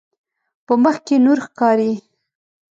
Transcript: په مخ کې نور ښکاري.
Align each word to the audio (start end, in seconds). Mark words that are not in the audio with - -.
په 0.65 0.73
مخ 0.83 0.95
کې 1.05 1.15
نور 1.25 1.37
ښکاري. 1.45 1.93